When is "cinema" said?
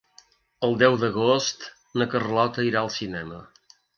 2.99-3.45